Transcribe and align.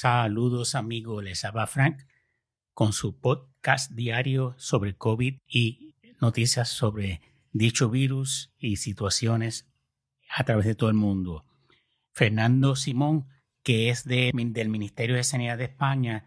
Saludos 0.00 0.76
amigos, 0.76 1.24
les 1.24 1.44
habla 1.44 1.66
Frank 1.66 2.04
con 2.72 2.92
su 2.92 3.18
podcast 3.18 3.90
diario 3.90 4.54
sobre 4.56 4.94
COVID 4.94 5.38
y 5.48 5.96
noticias 6.20 6.68
sobre 6.68 7.20
dicho 7.50 7.90
virus 7.90 8.54
y 8.60 8.76
situaciones 8.76 9.66
a 10.30 10.44
través 10.44 10.66
de 10.66 10.76
todo 10.76 10.88
el 10.88 10.94
mundo. 10.94 11.46
Fernando 12.12 12.76
Simón, 12.76 13.26
que 13.64 13.90
es 13.90 14.04
de, 14.04 14.30
del 14.32 14.68
Ministerio 14.68 15.16
de 15.16 15.24
Sanidad 15.24 15.58
de 15.58 15.64
España, 15.64 16.26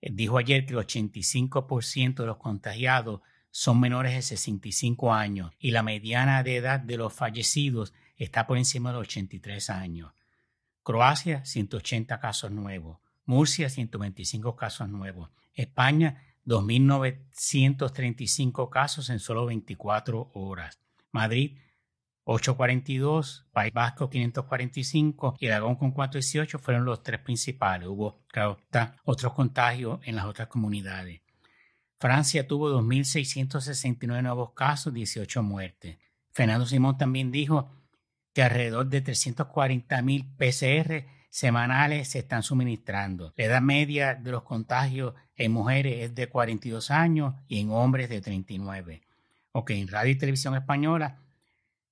eh, 0.00 0.08
dijo 0.10 0.38
ayer 0.38 0.64
que 0.64 0.72
el 0.72 0.78
85% 0.78 2.14
de 2.14 2.26
los 2.26 2.38
contagiados 2.38 3.20
son 3.50 3.78
menores 3.78 4.14
de 4.14 4.22
65 4.22 5.12
años 5.12 5.52
y 5.58 5.72
la 5.72 5.82
mediana 5.82 6.42
de 6.42 6.56
edad 6.56 6.80
de 6.80 6.96
los 6.96 7.12
fallecidos 7.12 7.92
está 8.16 8.46
por 8.46 8.56
encima 8.56 8.88
de 8.88 9.00
los 9.00 9.08
83 9.08 9.68
años. 9.68 10.14
Croacia, 10.82 11.44
180 11.44 12.18
casos 12.20 12.50
nuevos. 12.50 12.98
Murcia, 13.24 13.68
125 13.68 14.56
casos 14.56 14.88
nuevos. 14.88 15.30
España, 15.54 16.24
2.935 16.44 18.68
casos 18.68 19.10
en 19.10 19.20
solo 19.20 19.46
24 19.46 20.32
horas. 20.34 20.80
Madrid, 21.12 21.56
842, 22.24 23.46
País 23.52 23.72
Vasco 23.72 24.08
545 24.08 25.36
y 25.40 25.48
Aragón 25.48 25.76
con 25.76 25.92
418 25.92 26.58
fueron 26.58 26.84
los 26.84 27.02
tres 27.02 27.20
principales. 27.20 27.88
Hubo, 27.88 28.22
otros 29.04 29.32
contagios 29.32 30.00
en 30.04 30.16
las 30.16 30.26
otras 30.26 30.48
comunidades. 30.48 31.20
Francia 31.98 32.46
tuvo 32.46 32.70
2.669 32.80 34.22
nuevos 34.22 34.52
casos, 34.52 34.92
18 34.92 35.42
muertes. 35.42 35.98
Fernando 36.32 36.66
Simón 36.66 36.96
también 36.96 37.30
dijo 37.30 37.70
que 38.32 38.42
alrededor 38.42 38.88
de 38.88 39.04
340.000 39.04 40.36
PCR 40.36 41.06
semanales 41.30 42.08
se 42.08 42.20
están 42.20 42.42
suministrando. 42.42 43.32
La 43.36 43.44
edad 43.44 43.62
media 43.62 44.14
de 44.14 44.30
los 44.30 44.42
contagios 44.42 45.14
en 45.36 45.52
mujeres 45.52 46.04
es 46.04 46.14
de 46.14 46.28
42 46.28 46.90
años 46.90 47.34
y 47.48 47.60
en 47.60 47.70
hombres 47.70 48.08
de 48.08 48.20
39. 48.20 49.02
Ok, 49.52 49.70
en 49.70 49.88
Radio 49.88 50.12
y 50.12 50.16
Televisión 50.16 50.54
Española 50.54 51.18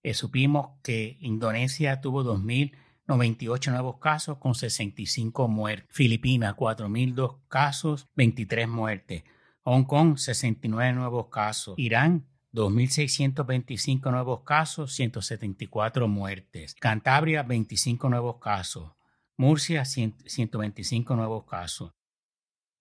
eh, 0.02 0.14
supimos 0.14 0.70
que 0.82 1.18
Indonesia 1.20 2.00
tuvo 2.00 2.24
2.098 2.24 3.70
nuevos 3.70 3.98
casos 3.98 4.38
con 4.38 4.54
65 4.54 5.48
muertes. 5.48 5.88
Filipinas, 5.90 6.54
4.002 6.54 7.38
casos, 7.48 8.08
23 8.16 8.68
muertes. 8.68 9.24
Hong 9.62 9.84
Kong, 9.84 10.16
69 10.16 10.92
nuevos 10.94 11.28
casos. 11.28 11.74
Irán, 11.76 12.26
2.625 12.52 14.10
nuevos 14.10 14.42
casos, 14.42 14.92
174 14.94 16.08
muertes. 16.08 16.74
Cantabria, 16.74 17.42
25 17.42 18.08
nuevos 18.08 18.38
casos. 18.38 18.92
Murcia, 19.36 19.84
125 19.84 21.16
nuevos 21.16 21.44
casos. 21.44 21.92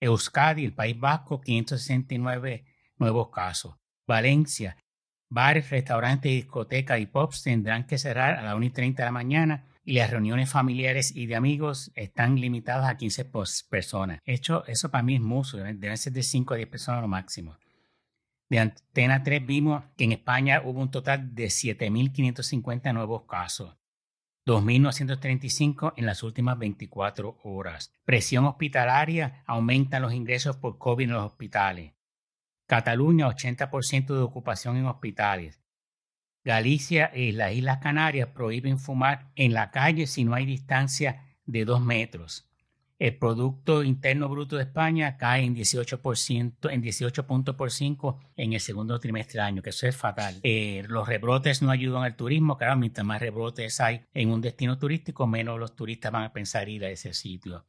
Euskadi, 0.01 0.65
el 0.65 0.73
País 0.73 0.99
Vasco, 0.99 1.39
569 1.41 2.65
nuevos 2.97 3.29
casos. 3.29 3.75
Valencia, 4.07 4.77
bares, 5.29 5.69
restaurantes, 5.69 6.31
discotecas 6.31 6.99
y 6.99 7.05
pubs 7.05 7.43
tendrán 7.43 7.85
que 7.85 7.97
cerrar 7.97 8.35
a 8.35 8.41
las 8.41 8.55
1 8.55 8.65
y 8.65 8.69
30 8.71 9.03
de 9.03 9.07
la 9.07 9.11
mañana 9.11 9.65
y 9.85 9.93
las 9.93 10.09
reuniones 10.09 10.49
familiares 10.49 11.15
y 11.15 11.27
de 11.27 11.35
amigos 11.35 11.91
están 11.95 12.39
limitadas 12.39 12.89
a 12.89 12.97
15 12.97 13.25
personas. 13.69 14.19
Hecho, 14.25 14.65
eso 14.67 14.89
para 14.89 15.03
mí 15.03 15.15
es 15.15 15.21
mucho, 15.21 15.57
deben 15.57 15.97
ser 15.97 16.13
de 16.13 16.23
5 16.23 16.53
a 16.53 16.57
10 16.57 16.69
personas 16.69 17.01
lo 17.01 17.07
máximo. 17.07 17.57
De 18.49 18.57
Antena 18.57 19.21
3 19.21 19.45
vimos 19.45 19.83
que 19.95 20.05
en 20.05 20.11
España 20.11 20.63
hubo 20.65 20.81
un 20.81 20.89
total 20.89 21.35
de 21.35 21.45
7.550 21.45 22.93
nuevos 22.93 23.25
casos, 23.25 23.77
2.935 24.47 25.93
en 25.95 26.07
las 26.07 26.23
últimas 26.23 26.57
24 26.57 27.39
horas. 27.43 27.95
Presión 28.05 28.45
hospitalaria, 28.45 29.43
aumentan 29.45 30.01
los 30.01 30.13
ingresos 30.13 30.57
por 30.57 30.79
COVID 30.79 31.03
en 31.03 31.11
los 31.11 31.25
hospitales. 31.25 31.93
Cataluña, 32.65 33.27
80% 33.27 34.15
de 34.15 34.21
ocupación 34.21 34.77
en 34.77 34.87
hospitales. 34.87 35.61
Galicia 36.43 37.11
y 37.13 37.33
las 37.33 37.53
Islas 37.53 37.77
Canarias 37.77 38.29
prohíben 38.29 38.79
fumar 38.79 39.31
en 39.35 39.53
la 39.53 39.69
calle 39.69 40.07
si 40.07 40.23
no 40.23 40.33
hay 40.33 40.47
distancia 40.47 41.37
de 41.45 41.65
dos 41.65 41.81
metros. 41.81 42.48
El 42.99 43.17
Producto 43.17 43.81
Interno 43.81 44.29
Bruto 44.29 44.57
de 44.57 44.63
España 44.63 45.17
cae 45.17 45.45
en 45.45 45.55
18%, 45.55 46.69
en 46.69 46.81
18 46.81 47.25
puntos 47.25 47.55
por 47.55 47.71
5 47.71 48.19
en 48.35 48.53
el 48.53 48.59
segundo 48.59 48.99
trimestre 48.99 49.39
del 49.39 49.47
año, 49.47 49.61
que 49.61 49.71
eso 49.71 49.87
es 49.87 49.95
fatal. 49.95 50.39
Eh, 50.43 50.83
los 50.87 51.07
rebrotes 51.07 51.61
no 51.61 51.71
ayudan 51.71 52.03
al 52.03 52.15
turismo, 52.15 52.57
claro, 52.57 52.75
mientras 52.75 53.07
más 53.07 53.21
rebrotes 53.21 53.79
hay 53.79 54.01
en 54.13 54.29
un 54.29 54.41
destino 54.41 54.77
turístico, 54.77 55.25
menos 55.25 55.57
los 55.57 55.75
turistas 55.75 56.11
van 56.11 56.23
a 56.25 56.33
pensar 56.33 56.69
ir 56.69 56.85
a 56.85 56.89
ese 56.89 57.13
sitio 57.13 57.65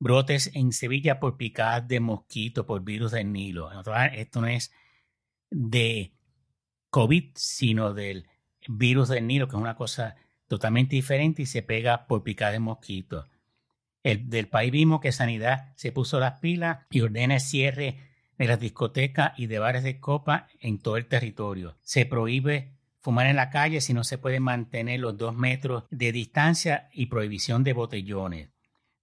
brotes 0.00 0.50
en 0.54 0.72
Sevilla 0.72 1.20
por 1.20 1.36
picadas 1.36 1.86
de 1.86 2.00
mosquito 2.00 2.66
por 2.66 2.82
virus 2.82 3.12
del 3.12 3.30
Nilo. 3.30 3.70
Esto 4.14 4.40
no 4.40 4.46
es 4.48 4.72
de 5.50 6.14
COVID, 6.88 7.32
sino 7.34 7.92
del 7.92 8.26
virus 8.66 9.10
del 9.10 9.26
Nilo, 9.26 9.46
que 9.46 9.56
es 9.56 9.62
una 9.62 9.76
cosa 9.76 10.16
totalmente 10.48 10.96
diferente 10.96 11.42
y 11.42 11.46
se 11.46 11.62
pega 11.62 12.06
por 12.06 12.24
picadas 12.24 12.54
de 12.54 12.60
mosquito. 12.60 13.26
El, 14.02 14.30
del 14.30 14.48
país 14.48 14.72
vimos 14.72 15.00
que 15.00 15.12
Sanidad 15.12 15.72
se 15.76 15.92
puso 15.92 16.20
las 16.20 16.40
pilas 16.40 16.78
y 16.90 17.00
ordena 17.00 17.34
el 17.34 17.40
cierre 17.40 17.96
de 18.38 18.46
las 18.46 18.58
discotecas 18.58 19.32
y 19.36 19.46
de 19.46 19.58
bares 19.58 19.82
de 19.82 20.00
copa 20.00 20.48
en 20.60 20.78
todo 20.78 20.96
el 20.96 21.06
territorio. 21.06 21.76
Se 21.82 22.06
prohíbe 22.06 22.72
fumar 23.00 23.26
en 23.26 23.36
la 23.36 23.50
calle 23.50 23.80
si 23.80 23.92
no 23.92 24.04
se 24.04 24.18
puede 24.18 24.40
mantener 24.40 25.00
los 25.00 25.16
dos 25.16 25.34
metros 25.34 25.84
de 25.90 26.12
distancia 26.12 26.88
y 26.92 27.06
prohibición 27.06 27.64
de 27.64 27.72
botellones. 27.72 28.50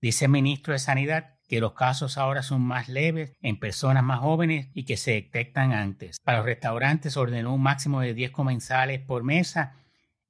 Dice 0.02 0.25
el 0.25 0.31
ministro 0.31 0.74
de 0.74 0.80
Sanidad 0.80 1.38
que 1.47 1.59
los 1.59 1.74
casos 1.74 2.18
ahora 2.18 2.44
son 2.44 2.62
más 2.62 2.90
leves 2.90 3.34
en 3.41 3.59
personas 3.59 4.03
más 4.03 4.19
jóvenes 4.19 4.69
y 4.74 4.85
que 4.85 4.97
se 4.97 5.12
detectan 5.12 5.72
antes. 5.72 6.18
Para 6.24 6.40
los 6.40 6.46
restaurantes 6.46 7.18
ordenó 7.18 7.53
un 7.53 7.62
máximo 7.62 8.02
de 8.02 8.14
10 8.14 8.31
comensales 8.31 9.00
por 9.00 9.24
mesa 9.24 9.75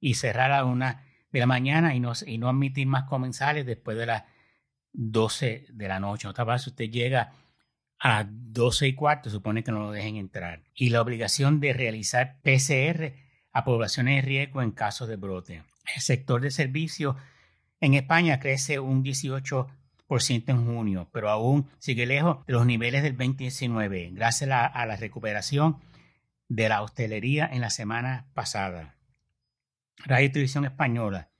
y 0.00 0.14
cerrar 0.14 0.52
a 0.52 0.64
una 0.64 1.04
de 1.32 1.40
la 1.40 1.46
mañana 1.46 1.94
y 1.94 2.00
no, 2.00 2.12
y 2.26 2.38
no 2.38 2.48
admitir 2.48 2.86
más 2.86 3.04
comensales 3.04 3.66
después 3.66 3.98
de 3.98 4.06
las 4.06 4.24
12 4.98 5.66
de 5.70 5.88
la 5.88 6.00
noche. 6.00 6.28
Otra 6.28 6.44
vez 6.44 6.66
usted 6.66 6.90
llega 6.90 7.32
a 8.00 8.26
12 8.28 8.88
y 8.88 8.94
cuarto, 8.94 9.30
supone 9.30 9.62
que 9.62 9.72
no 9.72 9.78
lo 9.78 9.92
dejen 9.92 10.16
entrar. 10.16 10.64
Y 10.74 10.90
la 10.90 11.00
obligación 11.00 11.60
de 11.60 11.72
realizar 11.72 12.40
PCR 12.42 13.14
a 13.52 13.64
poblaciones 13.64 14.16
de 14.16 14.28
riesgo 14.28 14.60
en 14.60 14.72
casos 14.72 15.08
de 15.08 15.16
brote. 15.16 15.62
El 15.94 16.02
sector 16.02 16.40
de 16.40 16.50
servicios 16.50 17.16
en 17.80 17.94
España 17.94 18.40
crece 18.40 18.80
un 18.80 19.04
18% 19.04 19.68
en 20.48 20.66
junio, 20.66 21.08
pero 21.12 21.30
aún 21.30 21.68
sigue 21.78 22.04
lejos 22.04 22.44
de 22.46 22.52
los 22.54 22.66
niveles 22.66 23.02
del 23.04 23.16
2019, 23.16 24.10
gracias 24.12 24.50
a 24.50 24.86
la, 24.86 24.96
recuperación 24.96 25.78
de 26.48 26.68
la 26.68 26.82
hostelería 26.82 27.48
en 27.50 27.60
la 27.60 27.70
semana 27.70 28.26
pasada. 28.34 28.96
Radio 29.98 30.26
y 30.26 30.30
Televisión 30.30 30.64
Española. 30.64 31.30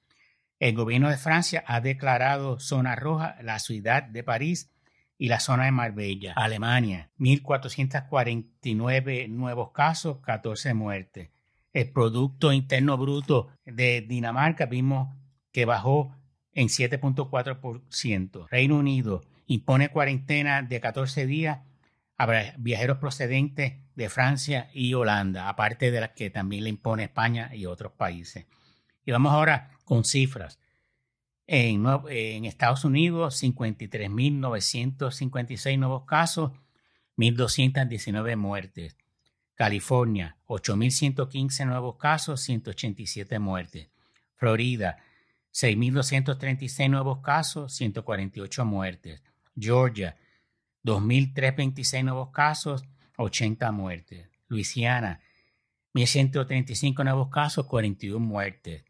El 0.58 0.74
gobierno 0.74 1.08
de 1.08 1.16
Francia 1.18 1.62
ha 1.66 1.80
declarado 1.80 2.58
zona 2.58 2.96
roja 2.96 3.36
la 3.42 3.60
ciudad 3.60 4.02
de 4.02 4.24
París 4.24 4.72
y 5.16 5.28
la 5.28 5.38
zona 5.38 5.66
de 5.66 5.70
Marbella. 5.70 6.32
Alemania, 6.34 7.10
1.449 7.18 9.28
nuevos 9.28 9.70
casos, 9.72 10.18
14 10.20 10.74
muertes. 10.74 11.30
El 11.72 11.92
Producto 11.92 12.52
Interno 12.52 12.96
Bruto 12.96 13.50
de 13.64 14.00
Dinamarca 14.00 14.66
vimos 14.66 15.14
que 15.52 15.64
bajó 15.64 16.12
en 16.54 16.66
7.4%. 16.68 18.48
Reino 18.48 18.76
Unido 18.76 19.24
impone 19.46 19.90
cuarentena 19.90 20.62
de 20.62 20.80
14 20.80 21.26
días 21.26 21.60
a 22.16 22.26
viajeros 22.58 22.98
procedentes 22.98 23.74
de 23.94 24.08
Francia 24.08 24.70
y 24.72 24.94
Holanda, 24.94 25.48
aparte 25.48 25.92
de 25.92 26.00
las 26.00 26.10
que 26.10 26.30
también 26.30 26.64
le 26.64 26.70
impone 26.70 27.04
España 27.04 27.54
y 27.54 27.66
otros 27.66 27.92
países. 27.92 28.46
Y 29.08 29.10
vamos 29.10 29.32
ahora 29.32 29.70
con 29.86 30.04
cifras. 30.04 30.60
En, 31.46 31.86
Estados 32.44 32.84
Unidos, 32.84 33.42
53.956 33.42 35.78
nuevos 35.78 36.04
casos, 36.04 36.52
1.219 37.16 38.36
muertes. 38.36 38.98
California, 39.54 40.36
8.115 40.46 41.64
nuevos 41.64 41.96
casos, 41.96 42.42
187 42.42 43.38
muertes. 43.38 43.88
Florida, 44.34 44.98
6.236 45.54 46.90
nuevos 46.90 47.22
casos, 47.22 47.72
148 47.76 48.64
muertes. 48.66 49.22
Georgia, 49.56 50.18
2.326 50.84 52.04
nuevos 52.04 52.30
casos, 52.30 52.84
80 53.16 53.72
muertes. 53.72 54.28
Luisiana, 54.48 55.22
1.135 55.94 57.04
nuevos 57.04 57.30
casos, 57.30 57.64
41 57.64 58.20
muertes. 58.20 58.84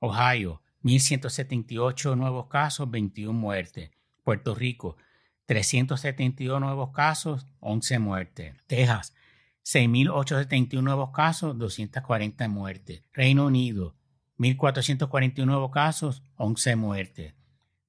Ohio, 0.00 0.62
1.178 0.82 2.16
nuevos 2.16 2.46
casos, 2.46 2.90
21 2.90 3.38
muertes. 3.38 3.90
Puerto 4.24 4.54
Rico, 4.54 4.96
372 5.44 6.58
nuevos 6.60 6.90
casos, 6.92 7.46
11 7.60 7.98
muertes. 7.98 8.54
Texas, 8.66 9.14
6.871 9.62 10.82
nuevos 10.82 11.10
casos, 11.10 11.58
240 11.58 12.48
muertes. 12.48 13.02
Reino 13.12 13.44
Unido, 13.46 13.94
1.441 14.38 15.44
nuevos 15.44 15.70
casos, 15.70 16.22
11 16.36 16.76
muertes. 16.76 17.34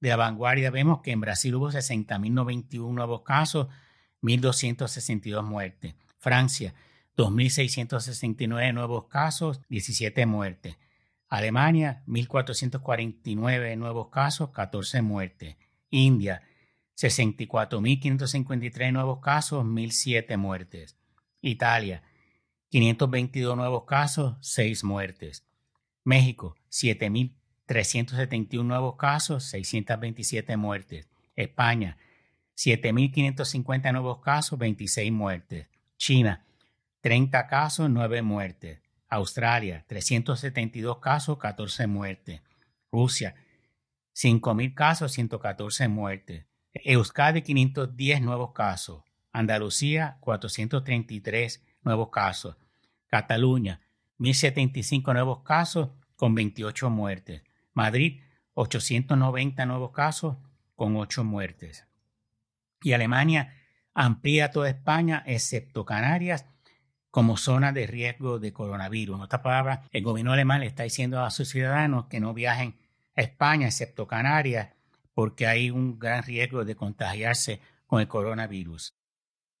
de 0.00 0.08
la 0.08 0.16
vanguardia 0.16 0.70
vemos 0.70 1.00
que 1.00 1.12
en 1.12 1.20
Brasil 1.20 1.54
hubo 1.54 1.70
60.091 1.70 2.92
nuevos 2.92 3.22
casos, 3.22 3.68
1.262 4.20 5.42
muertes. 5.44 5.94
Francia, 6.18 6.74
2.669 7.16 8.74
nuevos 8.74 9.06
casos, 9.06 9.60
17 9.68 10.26
muertes. 10.26 10.76
Alemania, 11.32 12.02
1.449 12.08 13.78
nuevos 13.78 14.10
casos, 14.10 14.50
14 14.50 15.00
muertes. 15.00 15.56
India, 15.88 16.42
64.553 16.94 18.92
nuevos 18.92 19.20
casos, 19.20 19.64
1.007 19.64 20.36
muertes. 20.36 20.98
Italia, 21.40 22.02
522 22.68 23.56
nuevos 23.56 23.84
casos, 23.84 24.36
6 24.42 24.84
muertes. 24.84 25.46
México, 26.04 26.54
7.371 26.70 28.62
nuevos 28.62 28.96
casos, 28.96 29.44
627 29.44 30.58
muertes. 30.58 31.08
España, 31.34 31.96
7.550 32.58 33.90
nuevos 33.92 34.20
casos, 34.20 34.58
26 34.58 35.10
muertes. 35.10 35.66
China, 35.96 36.44
30 37.00 37.46
casos, 37.46 37.88
9 37.88 38.20
muertes. 38.20 38.81
Australia, 39.12 39.84
372 39.88 40.98
casos, 40.98 41.36
14 41.36 41.86
muertes. 41.86 42.40
Rusia, 42.90 43.34
5.000 44.14 44.74
casos, 44.74 45.12
114 45.12 45.88
muertes. 45.88 46.46
Euskadi, 46.72 47.42
510 47.42 48.22
nuevos 48.22 48.52
casos. 48.52 49.02
Andalucía, 49.30 50.16
433 50.20 51.62
nuevos 51.82 52.08
casos. 52.08 52.56
Cataluña, 53.06 53.82
1.075 54.18 55.12
nuevos 55.12 55.42
casos 55.42 55.90
con 56.16 56.34
28 56.34 56.88
muertes. 56.88 57.42
Madrid, 57.74 58.22
890 58.54 59.66
nuevos 59.66 59.92
casos 59.92 60.38
con 60.74 60.96
8 60.96 61.22
muertes. 61.22 61.86
Y 62.82 62.94
Alemania 62.94 63.54
amplía 63.92 64.50
toda 64.50 64.70
España, 64.70 65.22
excepto 65.26 65.84
Canarias, 65.84 66.46
como 67.12 67.36
zona 67.36 67.72
de 67.72 67.86
riesgo 67.86 68.38
de 68.38 68.54
coronavirus. 68.54 69.16
En 69.16 69.22
otras 69.22 69.42
palabras, 69.42 69.80
el 69.92 70.02
gobierno 70.02 70.32
alemán 70.32 70.60
le 70.60 70.66
está 70.66 70.84
diciendo 70.84 71.22
a 71.22 71.30
sus 71.30 71.50
ciudadanos 71.50 72.06
que 72.06 72.20
no 72.20 72.32
viajen 72.32 72.74
a 73.14 73.20
España, 73.20 73.66
excepto 73.66 74.08
Canarias, 74.08 74.70
porque 75.12 75.46
hay 75.46 75.70
un 75.70 75.98
gran 75.98 76.22
riesgo 76.22 76.64
de 76.64 76.74
contagiarse 76.74 77.60
con 77.86 78.00
el 78.00 78.08
coronavirus. 78.08 78.94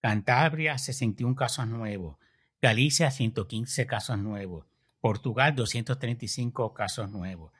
Cantabria, 0.00 0.78
61 0.78 1.36
casos 1.36 1.66
nuevos. 1.66 2.16
Galicia, 2.62 3.10
115 3.10 3.86
casos 3.86 4.18
nuevos. 4.18 4.64
Portugal, 4.98 5.54
235 5.54 6.72
casos 6.72 7.10
nuevos. 7.10 7.52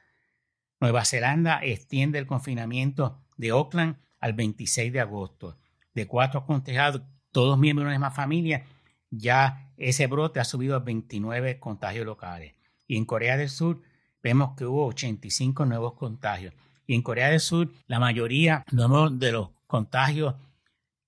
Nueva 0.80 1.04
Zelanda 1.04 1.60
extiende 1.62 2.18
el 2.18 2.26
confinamiento 2.26 3.20
de 3.36 3.50
Auckland 3.50 3.98
al 4.20 4.32
26 4.32 4.90
de 4.90 5.00
agosto. 5.00 5.58
De 5.92 6.06
cuatro 6.06 6.46
contagiados, 6.46 7.02
todos 7.30 7.58
miembros 7.58 7.84
de 7.84 7.92
la 7.92 7.98
misma 7.98 8.10
familia, 8.10 8.64
ya 9.12 9.70
ese 9.76 10.06
brote 10.06 10.40
ha 10.40 10.44
subido 10.44 10.74
a 10.74 10.80
29 10.80 11.60
contagios 11.60 12.06
locales. 12.06 12.54
Y 12.88 12.96
en 12.96 13.04
Corea 13.04 13.36
del 13.36 13.50
Sur 13.50 13.82
vemos 14.22 14.56
que 14.56 14.64
hubo 14.64 14.86
85 14.86 15.66
nuevos 15.66 15.92
contagios. 15.94 16.54
Y 16.86 16.94
en 16.94 17.02
Corea 17.02 17.28
del 17.28 17.40
Sur, 17.40 17.70
la 17.86 18.00
mayoría 18.00 18.64
de 18.70 19.32
los 19.32 19.50
contagios 19.66 20.34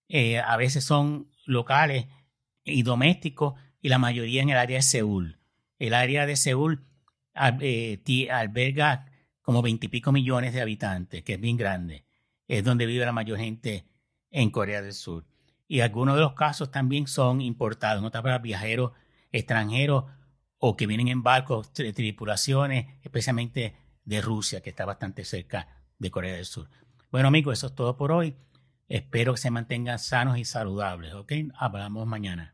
eh, 0.08 0.38
a 0.38 0.56
veces 0.56 0.84
son 0.84 1.30
locales 1.46 2.06
y 2.64 2.82
domésticos 2.82 3.54
y 3.80 3.88
la 3.88 3.98
mayoría 3.98 4.42
en 4.42 4.50
el 4.50 4.58
área 4.58 4.76
de 4.76 4.82
Seúl. 4.82 5.38
El 5.78 5.94
área 5.94 6.26
de 6.26 6.36
Seúl 6.36 6.84
eh, 7.60 8.28
alberga 8.30 9.06
como 9.42 9.62
veintipico 9.62 10.12
millones 10.12 10.52
de 10.54 10.60
habitantes, 10.60 11.22
que 11.22 11.34
es 11.34 11.40
bien 11.40 11.56
grande. 11.56 12.04
Es 12.48 12.64
donde 12.64 12.86
vive 12.86 13.04
la 13.04 13.12
mayor 13.12 13.38
gente 13.38 13.86
en 14.30 14.50
Corea 14.50 14.82
del 14.82 14.92
Sur. 14.92 15.24
Y 15.66 15.80
algunos 15.80 16.16
de 16.16 16.22
los 16.22 16.34
casos 16.34 16.70
también 16.70 17.06
son 17.06 17.40
importados, 17.40 18.02
no 18.02 18.10
para 18.10 18.38
viajeros 18.38 18.92
extranjeros 19.32 20.04
o 20.58 20.76
que 20.76 20.86
vienen 20.86 21.08
en 21.08 21.22
barcos, 21.22 21.72
tripulaciones, 21.72 22.86
especialmente 23.02 23.76
de 24.04 24.20
Rusia, 24.20 24.60
que 24.60 24.70
está 24.70 24.84
bastante 24.84 25.24
cerca 25.24 25.68
de 25.98 26.10
Corea 26.10 26.34
del 26.34 26.44
Sur. 26.44 26.68
Bueno 27.10 27.28
amigos, 27.28 27.58
eso 27.58 27.68
es 27.68 27.74
todo 27.74 27.96
por 27.96 28.12
hoy. 28.12 28.36
Espero 28.88 29.34
que 29.34 29.40
se 29.40 29.50
mantengan 29.50 29.98
sanos 29.98 30.38
y 30.38 30.44
saludables. 30.44 31.14
¿Ok? 31.14 31.32
Hablamos 31.56 32.06
mañana. 32.06 32.53